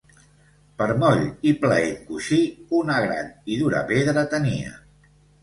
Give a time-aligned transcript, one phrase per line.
[0.77, 1.21] Per moll
[1.51, 2.39] i plaent coixí,
[2.79, 4.75] una gran i dura pedra tenia.